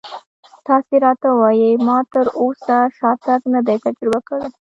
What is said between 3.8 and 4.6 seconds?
تجربه کړی.